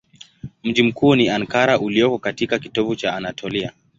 [0.63, 3.73] Mji mkuu ni Ankara ulioko katika kitovu cha Anatolia.